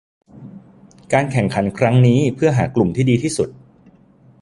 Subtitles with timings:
[1.13, 3.49] การแข่งขันครั้งนี้เพื่อหากลุ่มที่ดีที่สุด